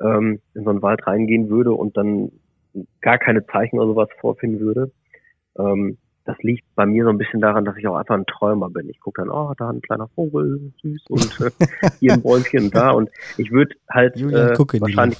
ähm, 0.00 0.40
in 0.54 0.64
so 0.64 0.70
einen 0.70 0.82
Wald 0.82 1.06
reingehen 1.06 1.48
würde 1.50 1.72
und 1.72 1.96
dann 1.96 2.32
gar 3.00 3.18
keine 3.18 3.46
Zeichen 3.46 3.78
oder 3.78 3.88
sowas 3.88 4.08
vorfinden 4.20 4.60
würde. 4.60 4.90
Ähm, 5.58 5.98
das 6.24 6.38
liegt 6.38 6.64
bei 6.74 6.86
mir 6.86 7.04
so 7.04 7.10
ein 7.10 7.18
bisschen 7.18 7.40
daran, 7.40 7.64
dass 7.64 7.76
ich 7.76 7.86
auch 7.86 7.96
einfach 7.96 8.14
ein 8.14 8.26
Träumer 8.26 8.70
bin. 8.70 8.88
Ich 8.88 9.00
gucke 9.00 9.22
dann, 9.22 9.30
oh, 9.30 9.52
da 9.58 9.68
ein 9.68 9.82
kleiner 9.82 10.08
Vogel, 10.08 10.72
süß 10.82 11.04
und 11.08 11.40
äh, 11.40 11.50
hier 12.00 12.14
ein 12.14 12.22
Bäumchen 12.22 12.64
und 12.64 12.74
da 12.74 12.90
und 12.92 13.10
ich 13.36 13.50
würde 13.50 13.74
halt 13.90 14.16
Julian, 14.16 14.52
äh, 14.52 14.80
wahrscheinlich 14.80 15.18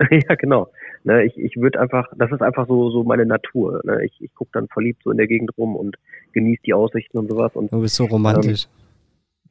ja, 0.10 0.34
genau. 0.34 0.68
Ne, 1.04 1.24
ich 1.24 1.36
ich 1.36 1.56
würde 1.56 1.80
einfach, 1.80 2.10
das 2.16 2.32
ist 2.32 2.42
einfach 2.42 2.66
so 2.66 2.90
so 2.90 3.04
meine 3.04 3.26
Natur. 3.26 3.80
Ne? 3.84 4.04
Ich, 4.04 4.20
ich 4.20 4.34
gucke 4.34 4.50
dann 4.54 4.68
verliebt 4.68 5.02
so 5.04 5.10
in 5.10 5.18
der 5.18 5.26
Gegend 5.26 5.56
rum 5.56 5.76
und 5.76 5.96
genieße 6.32 6.62
die 6.66 6.74
Aussichten 6.74 7.18
und 7.18 7.30
sowas. 7.30 7.54
Und 7.54 7.72
Du 7.72 7.80
bist 7.80 7.94
so 7.94 8.06
romantisch. 8.06 8.66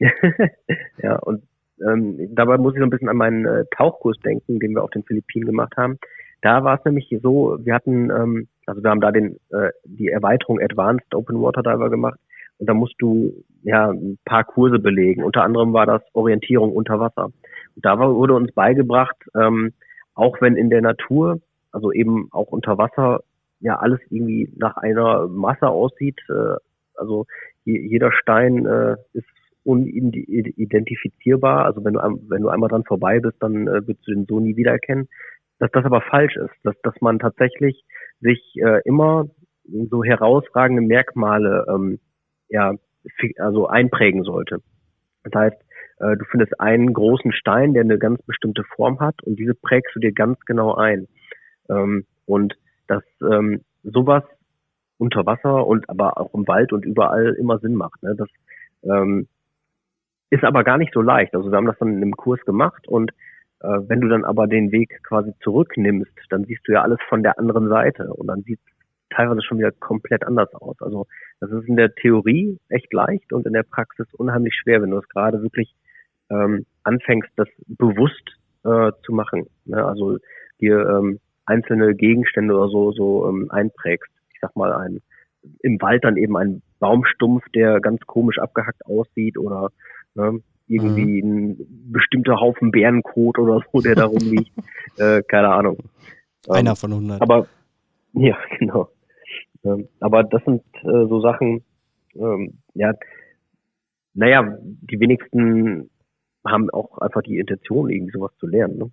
ja, 0.98 1.16
und 1.20 1.44
ähm, 1.80 2.34
dabei 2.34 2.58
muss 2.58 2.74
ich 2.74 2.80
so 2.80 2.84
ein 2.84 2.90
bisschen 2.90 3.08
an 3.08 3.16
meinen 3.16 3.46
äh, 3.46 3.64
Tauchkurs 3.76 4.18
denken, 4.24 4.58
den 4.58 4.72
wir 4.72 4.82
auf 4.82 4.90
den 4.90 5.04
Philippinen 5.04 5.46
gemacht 5.46 5.76
haben. 5.76 5.98
Da 6.42 6.62
war 6.62 6.78
es 6.78 6.84
nämlich 6.84 7.08
so, 7.22 7.56
wir 7.60 7.74
hatten, 7.74 8.10
ähm, 8.10 8.48
also 8.66 8.82
wir 8.82 8.90
haben 8.90 9.00
da 9.00 9.12
den 9.12 9.36
äh, 9.50 9.70
die 9.84 10.08
Erweiterung 10.08 10.60
Advanced 10.60 11.14
Open 11.14 11.40
Water 11.40 11.62
Diver 11.62 11.90
gemacht 11.90 12.18
und 12.58 12.68
da 12.68 12.74
musst 12.74 12.94
du 12.98 13.44
ja 13.62 13.90
ein 13.90 14.18
paar 14.24 14.44
Kurse 14.44 14.78
belegen. 14.78 15.24
Unter 15.24 15.42
anderem 15.42 15.72
war 15.72 15.86
das 15.86 16.02
Orientierung 16.12 16.72
unter 16.72 17.00
Wasser. 17.00 17.24
Und 17.24 17.84
da 17.84 17.98
wurde 17.98 18.34
uns 18.34 18.52
beigebracht, 18.52 19.16
ähm, 19.34 19.72
auch 20.14 20.40
wenn 20.40 20.56
in 20.56 20.70
der 20.70 20.82
Natur, 20.82 21.40
also 21.72 21.92
eben 21.92 22.28
auch 22.30 22.48
unter 22.48 22.78
Wasser, 22.78 23.20
ja 23.60 23.78
alles 23.78 24.00
irgendwie 24.10 24.48
nach 24.56 24.76
einer 24.76 25.26
Masse 25.26 25.68
aussieht, 25.68 26.20
äh, 26.28 26.56
also 26.96 27.26
jeder 27.64 28.12
Stein 28.12 28.66
äh, 28.66 28.96
ist 29.14 29.26
unidentifizierbar. 29.64 31.64
Also 31.64 31.84
wenn 31.84 31.94
du, 31.94 32.00
wenn 32.28 32.42
du 32.42 32.50
einmal 32.50 32.68
dran 32.68 32.84
vorbei 32.84 33.18
bist, 33.20 33.36
dann 33.40 33.66
äh, 33.66 33.86
wirst 33.86 34.06
du 34.06 34.12
den 34.12 34.26
so 34.26 34.38
nie 34.38 34.56
wiedererkennen. 34.56 35.08
Dass 35.64 35.70
das 35.70 35.86
aber 35.86 36.02
falsch 36.02 36.36
ist, 36.36 36.52
dass, 36.62 36.74
dass 36.82 36.92
man 37.00 37.18
tatsächlich 37.18 37.86
sich 38.20 38.38
äh, 38.56 38.82
immer 38.84 39.24
so 39.64 40.04
herausragende 40.04 40.82
Merkmale 40.82 41.64
ähm, 41.70 42.00
ja, 42.50 42.74
also 43.38 43.66
einprägen 43.66 44.24
sollte. 44.24 44.58
Das 45.22 45.32
heißt, 45.34 45.56
äh, 46.00 46.16
du 46.18 46.24
findest 46.30 46.60
einen 46.60 46.92
großen 46.92 47.32
Stein, 47.32 47.72
der 47.72 47.84
eine 47.84 47.96
ganz 47.96 48.20
bestimmte 48.24 48.62
Form 48.76 49.00
hat 49.00 49.22
und 49.22 49.38
diese 49.38 49.54
prägst 49.54 49.94
du 49.94 50.00
dir 50.00 50.12
ganz 50.12 50.38
genau 50.40 50.74
ein. 50.74 51.08
Ähm, 51.70 52.04
und 52.26 52.58
dass 52.86 53.04
ähm, 53.22 53.62
sowas 53.84 54.24
unter 54.98 55.24
Wasser 55.24 55.66
und 55.66 55.88
aber 55.88 56.20
auch 56.20 56.34
im 56.34 56.46
Wald 56.46 56.74
und 56.74 56.84
überall 56.84 57.32
immer 57.40 57.58
Sinn 57.58 57.74
macht. 57.74 58.02
Ne? 58.02 58.14
Das 58.18 58.28
ähm, 58.82 59.28
ist 60.28 60.44
aber 60.44 60.62
gar 60.62 60.76
nicht 60.76 60.92
so 60.92 61.00
leicht. 61.00 61.34
Also 61.34 61.50
wir 61.50 61.56
haben 61.56 61.64
das 61.64 61.78
dann 61.78 61.88
in 61.88 62.02
einem 62.02 62.16
Kurs 62.16 62.40
gemacht 62.42 62.86
und 62.86 63.12
wenn 63.66 64.00
du 64.00 64.08
dann 64.08 64.24
aber 64.24 64.46
den 64.46 64.72
Weg 64.72 65.02
quasi 65.04 65.32
zurücknimmst, 65.42 66.12
dann 66.30 66.44
siehst 66.44 66.66
du 66.66 66.72
ja 66.72 66.82
alles 66.82 66.98
von 67.08 67.22
der 67.22 67.38
anderen 67.38 67.68
Seite 67.68 68.12
und 68.12 68.26
dann 68.26 68.42
sieht 68.42 68.60
teilweise 69.10 69.42
schon 69.42 69.58
wieder 69.58 69.72
komplett 69.72 70.24
anders 70.26 70.52
aus. 70.54 70.76
Also 70.80 71.06
das 71.40 71.50
ist 71.50 71.68
in 71.68 71.76
der 71.76 71.94
Theorie 71.94 72.58
echt 72.68 72.92
leicht 72.92 73.32
und 73.32 73.46
in 73.46 73.52
der 73.52 73.62
Praxis 73.62 74.06
unheimlich 74.14 74.54
schwer, 74.54 74.82
wenn 74.82 74.90
du 74.90 74.98
es 74.98 75.08
gerade 75.08 75.42
wirklich 75.42 75.74
ähm, 76.30 76.66
anfängst, 76.82 77.30
das 77.36 77.48
bewusst 77.66 78.36
äh, 78.64 78.92
zu 79.04 79.12
machen. 79.12 79.46
Ne? 79.64 79.84
Also 79.84 80.18
dir 80.60 80.88
ähm, 80.88 81.20
einzelne 81.46 81.94
Gegenstände 81.94 82.54
oder 82.54 82.68
so 82.68 82.92
so 82.92 83.28
ähm, 83.28 83.50
einprägst. 83.50 84.10
Ich 84.32 84.40
sag 84.40 84.56
mal 84.56 84.72
ein 84.72 85.00
im 85.62 85.80
Wald 85.80 86.04
dann 86.04 86.16
eben 86.16 86.36
ein 86.36 86.62
Baumstumpf, 86.80 87.44
der 87.54 87.80
ganz 87.80 88.00
komisch 88.06 88.38
abgehackt 88.38 88.84
aussieht 88.86 89.38
oder 89.38 89.70
ne, 90.14 90.40
irgendwie 90.66 91.22
mhm. 91.22 91.50
ein 91.50 91.92
bestimmter 91.92 92.40
Haufen 92.40 92.70
Bärenkot 92.70 93.38
oder 93.38 93.60
so, 93.72 93.80
der 93.80 93.94
da 93.94 94.06
rumliegt. 94.06 94.52
äh, 94.98 95.22
keine 95.22 95.48
Ahnung. 95.48 95.78
Einer 96.48 96.70
ähm, 96.70 96.76
von 96.76 96.92
100. 96.92 97.22
Aber 97.22 97.46
ja, 98.12 98.36
genau. 98.58 98.88
Ähm, 99.64 99.88
aber 100.00 100.24
das 100.24 100.42
sind 100.44 100.62
äh, 100.82 101.06
so 101.08 101.20
Sachen, 101.20 101.64
ähm, 102.14 102.58
ja, 102.74 102.92
naja, 104.14 104.56
die 104.62 105.00
wenigsten 105.00 105.90
haben 106.46 106.70
auch 106.70 106.98
einfach 106.98 107.22
die 107.22 107.38
Intention, 107.38 107.90
irgendwie 107.90 108.12
sowas 108.12 108.32
zu 108.38 108.46
lernen. 108.46 108.78
Ne? 108.78 108.90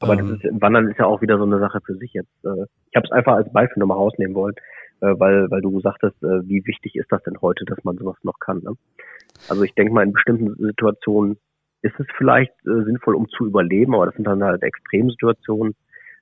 Aber 0.00 0.14
ähm, 0.18 0.28
das 0.40 0.44
ist, 0.44 0.60
Wandern 0.60 0.88
ist 0.88 0.98
ja 0.98 1.06
auch 1.06 1.22
wieder 1.22 1.38
so 1.38 1.44
eine 1.44 1.58
Sache 1.58 1.80
für 1.84 1.94
sich 1.94 2.12
jetzt. 2.12 2.44
Äh, 2.44 2.66
ich 2.90 2.96
habe 2.96 3.06
es 3.06 3.12
einfach 3.12 3.34
als 3.34 3.52
Beispiel 3.52 3.80
nochmal 3.80 3.98
rausnehmen 3.98 4.34
wollen, 4.34 4.54
äh, 5.00 5.14
weil, 5.18 5.50
weil 5.50 5.60
du 5.60 5.80
sagtest, 5.80 6.16
äh, 6.22 6.48
wie 6.48 6.66
wichtig 6.66 6.96
ist 6.96 7.10
das 7.12 7.22
denn 7.22 7.40
heute, 7.40 7.64
dass 7.66 7.82
man 7.84 7.96
sowas 7.96 8.16
noch 8.22 8.38
kann. 8.40 8.60
Ne? 8.62 8.74
Also 9.48 9.62
ich 9.62 9.74
denke 9.74 9.92
mal, 9.92 10.04
in 10.04 10.12
bestimmten 10.12 10.54
Situationen 10.56 11.38
ist 11.82 11.98
es 11.98 12.06
vielleicht 12.18 12.52
sinnvoll, 12.62 13.14
um 13.14 13.26
zu 13.30 13.46
überleben, 13.46 13.94
aber 13.94 14.04
das 14.04 14.14
sind 14.14 14.26
dann 14.26 14.44
halt 14.44 14.62
Extremsituationen. 14.62 15.74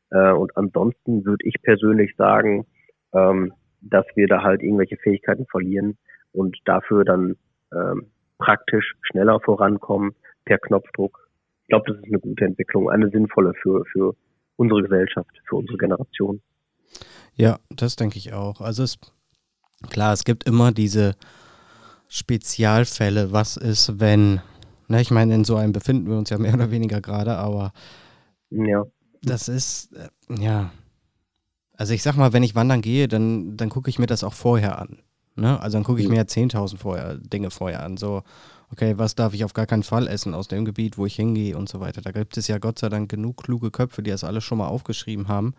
Und 0.09 0.57
ansonsten 0.57 1.25
würde 1.25 1.45
ich 1.45 1.61
persönlich 1.63 2.15
sagen, 2.17 2.65
ähm, 3.13 3.53
dass 3.81 4.07
wir 4.15 4.27
da 4.27 4.43
halt 4.43 4.63
irgendwelche 4.63 4.97
Fähigkeiten 4.97 5.47
verlieren 5.47 5.99
und 6.33 6.57
dafür 6.65 7.05
dann 7.05 7.37
ähm, 7.73 8.07
praktisch 8.39 8.95
schneller 9.03 9.41
vorankommen 9.41 10.15
per 10.45 10.59
Knopfdruck. 10.59 11.28
Ich 11.69 11.71
glaube, 11.71 11.93
das 11.93 11.99
ist 11.99 12.07
eine 12.07 12.19
gute 12.19 12.47
Entwicklung, 12.47 12.89
eine 12.89 13.11
sinnvolle 13.11 13.53
für, 13.61 13.85
für 13.93 14.17
unsere 14.57 14.83
Gesellschaft, 14.85 15.29
für 15.47 15.57
unsere 15.57 15.77
Generation. 15.77 16.41
Ja, 17.35 17.59
das 17.69 17.97
denke 17.97 18.17
ich 18.17 18.33
auch. 18.33 18.63
Also 18.63 18.83
es, 18.83 18.99
klar, 19.91 20.15
es 20.15 20.25
gibt 20.25 20.45
immer 20.45 20.73
diese 20.73 21.15
Spezialfälle. 22.09 23.33
Was 23.33 23.59
ist, 23.59 24.01
wenn, 24.01 24.41
ne, 24.89 25.03
ich 25.03 25.11
meine, 25.11 25.35
in 25.35 25.45
so 25.45 25.57
einem 25.57 25.73
befinden 25.73 26.09
wir 26.09 26.17
uns 26.17 26.31
ja 26.31 26.39
mehr 26.39 26.55
oder 26.55 26.71
weniger 26.71 27.03
gerade, 27.03 27.37
aber 27.37 27.73
ja. 28.49 28.87
das 29.21 29.49
ist, 29.49 29.95
äh, 29.95 30.09
ja. 30.43 30.73
Also 31.77 31.93
ich 31.93 32.03
sag 32.03 32.17
mal, 32.17 32.33
wenn 32.33 32.43
ich 32.43 32.55
wandern 32.55 32.81
gehe, 32.81 33.09
dann, 33.09 33.59
dann 33.59 33.69
gucke 33.69 33.91
ich 33.91 33.99
mir 33.99 34.07
das 34.07 34.25
auch 34.25 34.33
vorher 34.33 34.79
an. 34.79 35.01
Ne? 35.37 35.61
Also 35.61 35.77
dann 35.77 35.85
gucke 35.85 36.01
ich 36.01 36.07
mhm. 36.07 36.15
mir 36.15 36.21
ja 36.21 36.25
10.000 36.25 36.79
vorher, 36.79 37.17
Dinge 37.17 37.51
vorher 37.51 37.83
an. 37.83 37.99
So, 37.99 38.23
okay, 38.73 38.99
was 38.99 39.15
darf 39.15 39.35
ich 39.35 39.45
auf 39.45 39.55
gar 39.55 39.67
keinen 39.67 39.83
Fall 39.83 40.09
essen 40.09 40.35
aus 40.35 40.49
dem 40.49 40.65
Gebiet, 40.65 40.99
wo 40.99 41.07
ich 41.07 41.17
hingehe 41.17 41.57
und 41.57 41.69
so 41.69 41.81
weiter. 41.81 42.01
Da 42.01 42.13
gibt 42.13 42.37
es 42.37 42.49
ja 42.49 42.59
Gott 42.59 42.79
sei 42.79 42.89
Dank 42.89 43.11
genug 43.11 43.43
kluge 43.43 43.71
Köpfe, 43.71 44.03
die 44.03 44.11
das 44.11 44.25
alles 44.25 44.45
schon 44.45 44.59
mal 44.59 44.69
aufgeschrieben 44.69 45.29
haben. 45.29 45.55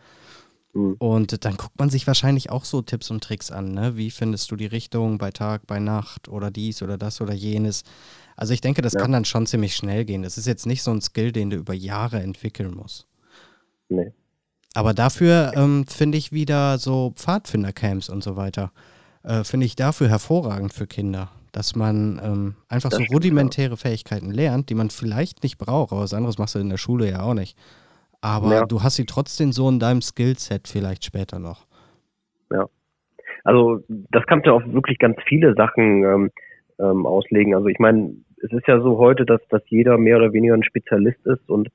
Mhm. 0.74 0.96
Und 1.00 1.46
dann 1.46 1.58
guckt 1.58 1.80
man 1.80 1.90
sich 1.90 2.06
wahrscheinlich 2.08 2.50
auch 2.50 2.66
so 2.66 2.82
Tipps 2.82 3.10
und 3.10 3.24
Tricks 3.24 3.52
an. 3.52 3.74
Ne? 3.74 3.98
Wie 3.98 4.12
findest 4.12 4.52
du 4.52 4.56
die 4.56 4.68
Richtung 4.68 5.18
bei 5.18 5.32
Tag, 5.32 5.66
bei 5.68 5.80
Nacht 5.80 6.28
oder 6.28 6.52
dies 6.52 6.82
oder 6.82 6.98
das 6.98 7.22
oder 7.22 7.34
jenes? 7.34 7.84
Also 8.36 8.54
ich 8.54 8.62
denke, 8.62 8.82
das 8.82 8.94
ja. 8.94 9.02
kann 9.02 9.12
dann 9.12 9.26
schon 9.26 9.48
ziemlich 9.48 9.76
schnell 9.76 10.06
gehen. 10.06 10.22
Das 10.22 10.38
ist 10.38 10.48
jetzt 10.48 10.66
nicht 10.66 10.84
so 10.84 10.92
ein 10.92 11.02
Skill, 11.02 11.32
den 11.32 11.50
du 11.50 11.58
über 11.58 11.74
Jahre 11.74 12.22
entwickeln 12.22 12.74
musst. 12.76 13.08
Nee. 13.90 14.14
Aber 14.76 14.94
dafür 14.94 15.54
ähm, 15.56 15.86
finde 15.88 16.18
ich 16.18 16.32
wieder 16.32 16.78
so 16.78 17.12
Pfadfindercamps 17.16 18.08
und 18.08 18.24
so 18.24 18.36
weiter 18.36 18.72
äh, 19.24 19.44
finde 19.44 19.66
ich 19.66 19.76
dafür 19.76 20.10
hervorragend 20.10 20.74
für 20.74 20.88
Kinder. 20.88 21.30
Dass 21.52 21.76
man 21.76 22.22
ähm, 22.24 22.56
einfach 22.68 22.92
das 22.92 23.00
so 23.00 23.06
rudimentäre 23.12 23.76
stimmt, 23.76 23.82
Fähigkeiten 23.82 24.30
lernt, 24.30 24.70
die 24.70 24.76
man 24.76 24.92
vielleicht 24.92 25.42
nicht 25.42 25.58
braucht, 25.58 25.92
aber 25.92 26.02
was 26.02 26.14
anderes 26.14 26.38
machst 26.38 26.54
du 26.54 26.60
in 26.60 26.70
der 26.70 26.78
Schule 26.78 27.10
ja 27.10 27.22
auch 27.22 27.34
nicht. 27.34 27.58
Aber 28.22 28.54
ja. 28.54 28.66
du 28.66 28.84
hast 28.84 28.98
sie 28.98 29.06
trotzdem 29.06 29.52
so 29.52 29.68
in 29.68 29.80
deinem 29.80 30.02
Skillset 30.02 30.68
vielleicht 30.68 31.06
später 31.06 31.40
noch. 31.40 31.66
Ja. 32.52 32.66
Also 33.44 33.82
das 33.88 34.26
kannst 34.28 34.46
du 34.46 34.52
auf 34.52 34.64
wirklich 34.68 35.00
ganz 35.00 35.18
viele 35.26 35.56
Sachen 35.56 36.04
ähm, 36.04 36.32
ähm, 36.80 37.06
auslegen. 37.06 37.56
Also 37.56 37.68
ich 37.68 37.80
meine, 37.80 38.14
es 38.44 38.52
ist 38.52 38.68
ja 38.68 38.80
so 38.80 38.98
heute, 38.98 39.26
dass, 39.26 39.42
dass 39.50 39.62
jeder 39.68 39.98
mehr 39.98 40.18
oder 40.18 40.34
weniger 40.34 40.54
ein 40.54 40.64
Spezialist 40.64 41.26
ist 41.26 41.50
und 41.50 41.70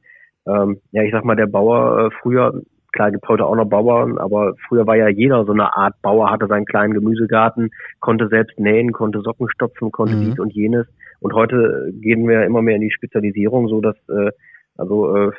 ähm, 0.46 0.80
ja, 0.92 1.02
ich 1.02 1.12
sag 1.12 1.24
mal, 1.24 1.36
der 1.36 1.46
Bauer 1.46 2.06
äh, 2.06 2.10
früher 2.20 2.62
Klar 2.94 3.10
gibt 3.10 3.26
heute 3.26 3.44
auch 3.44 3.56
noch 3.56 3.64
Bauern, 3.64 4.18
aber 4.18 4.54
früher 4.68 4.86
war 4.86 4.94
ja 4.94 5.08
jeder 5.08 5.44
so 5.44 5.50
eine 5.50 5.76
Art 5.76 6.00
Bauer, 6.00 6.30
hatte 6.30 6.46
seinen 6.46 6.64
kleinen 6.64 6.94
Gemüsegarten, 6.94 7.70
konnte 7.98 8.28
selbst 8.28 8.56
nähen, 8.60 8.92
konnte 8.92 9.20
Socken 9.20 9.48
stopfen, 9.48 9.90
konnte 9.90 10.14
mhm. 10.14 10.26
dies 10.26 10.38
und 10.38 10.52
jenes. 10.52 10.86
Und 11.18 11.32
heute 11.32 11.90
gehen 12.00 12.28
wir 12.28 12.44
immer 12.44 12.62
mehr 12.62 12.76
in 12.76 12.82
die 12.82 12.92
Spezialisierung, 12.92 13.66
so 13.66 13.80
dass 13.80 13.96
äh, 14.08 14.30
also 14.76 15.16
äh, 15.16 15.32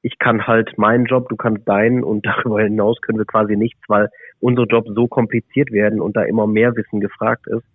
ich 0.00 0.18
kann 0.18 0.46
halt 0.46 0.78
meinen 0.78 1.04
Job, 1.04 1.28
du 1.28 1.36
kannst 1.36 1.68
deinen 1.68 2.02
und 2.02 2.24
darüber 2.26 2.62
hinaus 2.62 2.98
können 3.02 3.18
wir 3.18 3.26
quasi 3.26 3.54
nichts, 3.54 3.82
weil 3.86 4.08
unsere 4.40 4.66
Jobs 4.66 4.88
so 4.94 5.06
kompliziert 5.06 5.72
werden 5.72 6.00
und 6.00 6.16
da 6.16 6.22
immer 6.22 6.46
mehr 6.46 6.74
Wissen 6.74 7.00
gefragt 7.00 7.46
ist. 7.48 7.66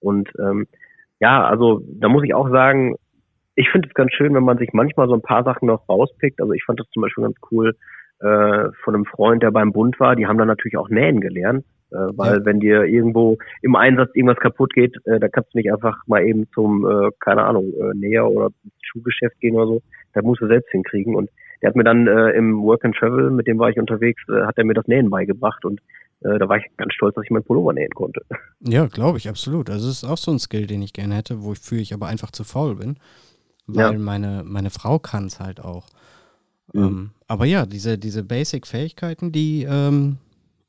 Und 0.00 0.30
ähm, 0.40 0.66
ja, 1.20 1.44
also 1.44 1.80
da 1.86 2.08
muss 2.08 2.24
ich 2.24 2.34
auch 2.34 2.50
sagen, 2.50 2.96
ich 3.54 3.70
finde 3.70 3.86
es 3.86 3.94
ganz 3.94 4.12
schön, 4.14 4.34
wenn 4.34 4.42
man 4.42 4.58
sich 4.58 4.72
manchmal 4.72 5.06
so 5.06 5.14
ein 5.14 5.22
paar 5.22 5.44
Sachen 5.44 5.66
noch 5.66 5.88
rauspickt. 5.88 6.40
Also 6.40 6.52
ich 6.54 6.64
fand 6.64 6.80
das 6.80 6.90
zum 6.90 7.02
Beispiel 7.02 7.22
ganz 7.22 7.36
cool, 7.52 7.76
äh, 8.24 8.70
von 8.82 8.94
einem 8.94 9.04
Freund, 9.04 9.42
der 9.42 9.50
beim 9.50 9.72
Bund 9.72 10.00
war, 10.00 10.16
die 10.16 10.26
haben 10.26 10.38
dann 10.38 10.48
natürlich 10.48 10.76
auch 10.76 10.88
nähen 10.88 11.20
gelernt. 11.20 11.64
Äh, 11.90 12.08
weil 12.16 12.38
ja. 12.38 12.44
wenn 12.44 12.60
dir 12.60 12.84
irgendwo 12.84 13.38
im 13.62 13.76
Einsatz 13.76 14.10
irgendwas 14.14 14.40
kaputt 14.40 14.72
geht, 14.72 14.96
äh, 15.04 15.20
da 15.20 15.28
kannst 15.28 15.52
du 15.52 15.58
nicht 15.58 15.72
einfach 15.72 15.96
mal 16.06 16.24
eben 16.24 16.48
zum, 16.54 16.86
äh, 16.88 17.10
keine 17.20 17.44
Ahnung, 17.44 17.72
äh, 17.74 17.94
Näher 17.94 18.28
oder 18.28 18.48
Schuhgeschäft 18.82 19.38
gehen 19.40 19.54
oder 19.54 19.66
so. 19.66 19.82
Da 20.14 20.22
musst 20.22 20.40
du 20.40 20.46
selbst 20.46 20.70
hinkriegen. 20.70 21.14
Und 21.14 21.30
der 21.60 21.68
hat 21.68 21.76
mir 21.76 21.84
dann 21.84 22.06
äh, 22.06 22.30
im 22.30 22.62
Work 22.62 22.84
and 22.84 22.96
Travel, 22.96 23.30
mit 23.30 23.46
dem 23.46 23.58
war 23.58 23.70
ich 23.70 23.78
unterwegs, 23.78 24.22
äh, 24.28 24.46
hat 24.46 24.58
er 24.58 24.64
mir 24.64 24.74
das 24.74 24.86
Nähen 24.88 25.10
beigebracht 25.10 25.64
und 25.64 25.80
äh, 26.20 26.38
da 26.38 26.48
war 26.48 26.56
ich 26.56 26.64
ganz 26.76 26.94
stolz, 26.94 27.14
dass 27.14 27.24
ich 27.24 27.30
meinen 27.30 27.44
Pullover 27.44 27.72
nähen 27.72 27.92
konnte. 27.94 28.22
Ja, 28.66 28.86
glaube 28.86 29.18
ich, 29.18 29.28
absolut. 29.28 29.68
Also 29.68 29.90
es 29.90 30.02
ist 30.02 30.08
auch 30.08 30.16
so 30.16 30.30
ein 30.30 30.38
Skill, 30.38 30.66
den 30.66 30.80
ich 30.80 30.94
gerne 30.94 31.16
hätte, 31.16 31.44
wofür 31.44 31.78
ich 31.78 31.92
aber 31.92 32.06
einfach 32.06 32.30
zu 32.30 32.44
faul 32.44 32.76
bin. 32.76 32.96
Weil 33.66 33.92
ja. 33.92 33.98
meine, 33.98 34.42
meine 34.42 34.70
Frau 34.70 34.98
kann 34.98 35.26
es 35.26 35.38
halt 35.38 35.60
auch. 35.60 35.88
Mhm. 36.74 36.82
Ähm, 36.82 37.10
aber 37.28 37.46
ja, 37.46 37.64
diese, 37.64 37.96
diese 37.96 38.22
Basic-Fähigkeiten, 38.22 39.32
die, 39.32 39.66
ähm, 39.68 40.18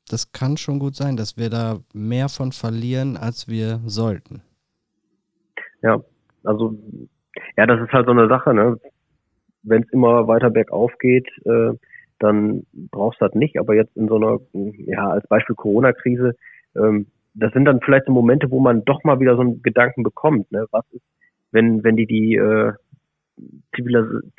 das 0.08 0.32
kann 0.32 0.56
schon 0.56 0.78
gut 0.78 0.94
sein, 0.94 1.16
dass 1.16 1.36
wir 1.36 1.50
da 1.50 1.80
mehr 1.92 2.28
von 2.28 2.52
verlieren, 2.52 3.16
als 3.16 3.48
wir 3.48 3.80
sollten. 3.84 4.42
Ja, 5.82 6.00
also, 6.44 6.78
ja, 7.56 7.66
das 7.66 7.80
ist 7.80 7.92
halt 7.92 8.06
so 8.06 8.12
eine 8.12 8.28
Sache, 8.28 8.54
ne? 8.54 8.78
Wenn 9.62 9.82
es 9.82 9.92
immer 9.92 10.28
weiter 10.28 10.48
bergauf 10.48 10.92
geht, 11.00 11.26
äh, 11.44 11.72
dann 12.20 12.64
brauchst 12.72 13.20
du 13.20 13.26
das 13.26 13.34
nicht. 13.34 13.58
Aber 13.58 13.74
jetzt 13.74 13.96
in 13.96 14.08
so 14.08 14.16
einer, 14.16 14.38
ja, 14.52 15.10
als 15.10 15.26
Beispiel 15.26 15.56
Corona-Krise, 15.56 16.36
ähm, 16.76 17.08
das 17.34 17.52
sind 17.52 17.64
dann 17.64 17.80
vielleicht 17.80 18.06
so 18.06 18.12
Momente, 18.12 18.50
wo 18.50 18.60
man 18.60 18.84
doch 18.84 19.02
mal 19.04 19.20
wieder 19.20 19.34
so 19.34 19.42
einen 19.42 19.62
Gedanken 19.62 20.04
bekommt, 20.04 20.50
ne? 20.52 20.66
Was 20.70 20.84
ist, 20.92 21.02
wenn, 21.50 21.82
wenn 21.84 21.96
die 21.96 22.06
die 22.06 22.36
äh, 22.36 22.72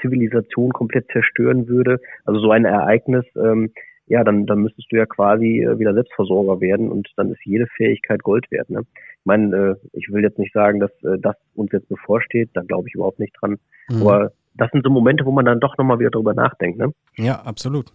Zivilisation 0.01 0.71
komplett 0.71 1.07
zerstören 1.11 1.67
würde. 1.67 1.99
Also 2.25 2.39
so 2.39 2.51
ein 2.51 2.65
Ereignis, 2.65 3.25
ähm, 3.35 3.71
ja, 4.07 4.23
dann, 4.23 4.45
dann 4.45 4.59
müsstest 4.59 4.91
du 4.91 4.95
ja 4.95 5.05
quasi 5.05 5.61
äh, 5.61 5.77
wieder 5.79 5.93
Selbstversorger 5.93 6.61
werden 6.61 6.89
und 6.89 7.09
dann 7.17 7.31
ist 7.31 7.45
jede 7.45 7.67
Fähigkeit 7.75 8.23
Gold 8.23 8.49
wert. 8.51 8.69
Ne? 8.69 8.81
Ich 8.81 9.25
meine, 9.25 9.55
äh, 9.55 9.75
ich 9.93 10.07
will 10.09 10.23
jetzt 10.23 10.39
nicht 10.39 10.53
sagen, 10.53 10.79
dass 10.79 10.91
äh, 11.03 11.19
das 11.19 11.35
uns 11.55 11.71
jetzt 11.73 11.89
bevorsteht, 11.89 12.49
da 12.53 12.61
glaube 12.61 12.87
ich 12.87 12.95
überhaupt 12.95 13.19
nicht 13.19 13.33
dran. 13.39 13.57
Mhm. 13.89 14.01
Aber 14.01 14.31
das 14.55 14.71
sind 14.71 14.83
so 14.83 14.89
Momente, 14.89 15.25
wo 15.25 15.31
man 15.31 15.45
dann 15.45 15.59
doch 15.59 15.77
nochmal 15.77 15.99
wieder 15.99 16.09
drüber 16.09 16.33
nachdenkt. 16.33 16.79
Ne? 16.79 16.93
Ja, 17.17 17.41
absolut. 17.41 17.91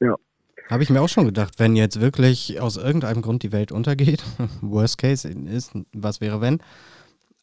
Ja. 0.00 0.14
Habe 0.70 0.82
ich 0.82 0.90
mir 0.90 1.00
auch 1.00 1.08
schon 1.08 1.26
gedacht, 1.26 1.54
wenn 1.58 1.76
jetzt 1.76 2.00
wirklich 2.00 2.60
aus 2.60 2.76
irgendeinem 2.76 3.22
Grund 3.22 3.42
die 3.42 3.52
Welt 3.52 3.72
untergeht, 3.72 4.22
Worst 4.62 4.98
Case 4.98 5.28
ist, 5.28 5.72
was 5.92 6.20
wäre 6.20 6.40
wenn, 6.40 6.58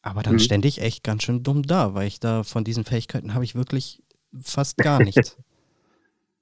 aber 0.01 0.23
dann 0.23 0.33
mhm. 0.33 0.39
stände 0.39 0.67
ich 0.67 0.81
echt 0.81 1.03
ganz 1.03 1.23
schön 1.23 1.43
dumm 1.43 1.63
da, 1.63 1.93
weil 1.93 2.07
ich 2.07 2.19
da 2.19 2.43
von 2.43 2.63
diesen 2.63 2.83
Fähigkeiten 2.83 3.33
habe 3.33 3.43
ich 3.43 3.55
wirklich 3.55 4.01
fast 4.41 4.77
gar 4.77 5.01
nichts. 5.01 5.37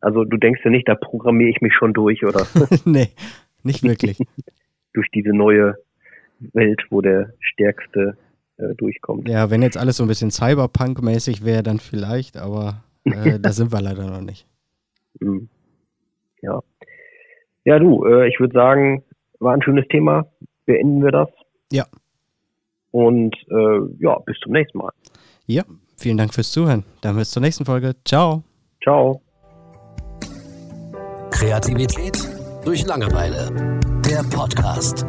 Also 0.02 0.24
du 0.24 0.38
denkst 0.38 0.62
ja 0.64 0.72
nicht, 0.72 0.88
da 0.88 0.96
programmiere 0.96 1.50
ich 1.50 1.60
mich 1.60 1.74
schon 1.74 1.94
durch, 1.94 2.24
oder? 2.24 2.48
nee, 2.86 3.10
nicht 3.64 3.84
wirklich. 3.84 4.18
durch 4.94 5.10
diese 5.14 5.34
neue 5.34 5.76
Welt, 6.54 6.82
wo 6.90 7.02
der 7.02 7.34
Stärkste 7.42 8.18
äh, 8.56 8.76
durchkommt. 8.76 9.28
Ja, 9.28 9.50
wenn 9.50 9.62
jetzt 9.62 9.78
alles 9.78 9.98
so 9.98 10.04
ein 10.06 10.08
bisschen 10.08 10.32
Cyberpunk-mäßig 10.32 11.44
wäre, 11.44 11.64
dann 11.64 11.80
vielleicht, 11.80 12.38
aber 12.38 12.84
äh, 13.04 13.40
da 13.40 13.52
sind 13.52 13.74
wir 13.74 13.82
leider 13.82 14.10
noch 14.10 14.22
nicht. 14.22 14.48
Mhm. 15.20 15.50
Ja. 16.42 16.62
Ja, 17.66 17.80
du, 17.80 18.06
äh, 18.06 18.30
ich 18.30 18.40
würde 18.40 18.54
sagen, 18.54 19.04
war 19.40 19.54
ein 19.54 19.62
schönes 19.62 19.88
Thema. 19.90 20.28
Beenden 20.66 21.04
wir 21.04 21.12
das. 21.12 21.30
Ja. 21.72 21.86
Und 22.92 23.36
äh, 23.50 23.80
ja, 24.00 24.18
bis 24.26 24.38
zum 24.44 24.54
nächsten 24.54 24.80
Mal. 24.80 24.92
Ja, 25.46 25.64
vielen 25.98 26.18
Dank 26.18 26.34
fürs 26.34 26.52
Zuhören. 26.52 26.84
Dann 27.02 27.16
bis 27.16 27.32
zur 27.32 27.42
nächsten 27.42 27.66
Folge. 27.66 27.96
Ciao. 28.06 28.44
Ciao. 28.84 29.22
Kreativität 31.32 32.18
durch 32.66 32.86
Langeweile. 32.86 33.80
Der 34.06 34.24
Podcast. 34.36 35.06